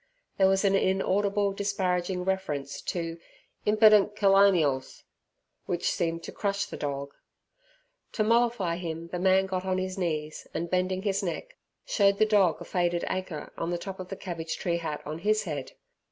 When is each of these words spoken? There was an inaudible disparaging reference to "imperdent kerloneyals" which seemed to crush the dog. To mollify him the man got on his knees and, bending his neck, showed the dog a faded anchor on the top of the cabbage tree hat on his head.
There 0.39 0.47
was 0.47 0.65
an 0.65 0.73
inaudible 0.75 1.53
disparaging 1.53 2.25
reference 2.25 2.81
to 2.81 3.19
"imperdent 3.67 4.15
kerloneyals" 4.15 5.03
which 5.67 5.87
seemed 5.91 6.23
to 6.23 6.31
crush 6.31 6.65
the 6.65 6.75
dog. 6.75 7.13
To 8.13 8.23
mollify 8.23 8.77
him 8.77 9.09
the 9.09 9.19
man 9.19 9.45
got 9.45 9.63
on 9.63 9.77
his 9.77 9.99
knees 9.99 10.47
and, 10.55 10.71
bending 10.71 11.03
his 11.03 11.21
neck, 11.21 11.55
showed 11.85 12.17
the 12.17 12.25
dog 12.25 12.59
a 12.59 12.65
faded 12.65 13.03
anchor 13.05 13.53
on 13.59 13.69
the 13.69 13.77
top 13.77 13.99
of 13.99 14.09
the 14.09 14.15
cabbage 14.15 14.57
tree 14.57 14.77
hat 14.77 15.03
on 15.05 15.19
his 15.19 15.43
head. 15.43 15.73